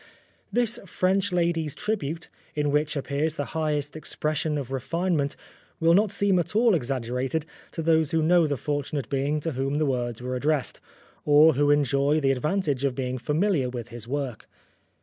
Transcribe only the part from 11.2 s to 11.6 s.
or